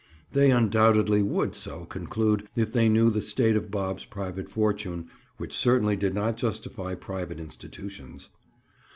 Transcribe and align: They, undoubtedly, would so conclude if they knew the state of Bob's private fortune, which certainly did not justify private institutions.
They, 0.31 0.49
undoubtedly, 0.49 1.21
would 1.21 1.53
so 1.53 1.85
conclude 1.85 2.49
if 2.55 2.73
they 2.73 2.89
knew 2.89 3.11
the 3.11 3.21
state 3.21 3.55
of 3.55 3.69
Bob's 3.69 4.03
private 4.03 4.49
fortune, 4.49 5.09
which 5.37 5.55
certainly 5.55 5.95
did 5.95 6.15
not 6.15 6.37
justify 6.37 6.95
private 6.95 7.39
institutions. 7.39 8.31